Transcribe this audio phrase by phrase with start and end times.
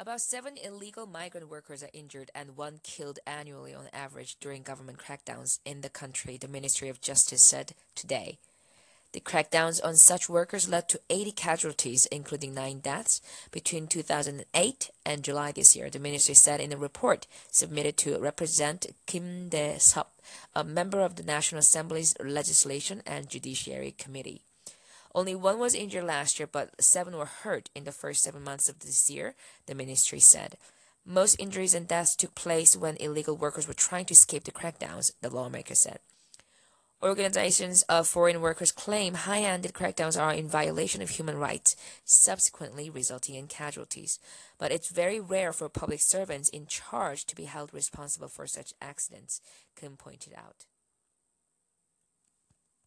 [0.00, 4.96] About seven illegal migrant workers are injured and one killed annually on average during government
[4.96, 8.38] crackdowns in the country, the Ministry of Justice said today.
[9.12, 15.22] The crackdowns on such workers led to 80 casualties, including nine deaths, between 2008 and
[15.22, 20.18] July this year, the ministry said in a report submitted to Represent Kim Dae-sup,
[20.54, 24.44] a member of the National Assembly's Legislation and Judiciary Committee.
[25.14, 28.68] Only one was injured last year, but seven were hurt in the first seven months
[28.68, 29.34] of this year,
[29.66, 30.56] the ministry said.
[31.04, 35.12] Most injuries and deaths took place when illegal workers were trying to escape the crackdowns,
[35.20, 35.98] the lawmaker said.
[37.02, 41.74] Organizations of foreign workers claim high-handed crackdowns are in violation of human rights,
[42.04, 44.18] subsequently resulting in casualties.
[44.58, 48.74] But it's very rare for public servants in charge to be held responsible for such
[48.82, 49.40] accidents,
[49.74, 50.66] Kim pointed out.